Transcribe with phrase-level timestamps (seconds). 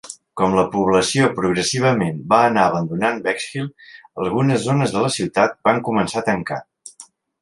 [0.39, 3.67] Com la població progressivament va anar abandonant Bexhill,
[4.25, 6.59] algunes zones de la ciutat van començar a tancar.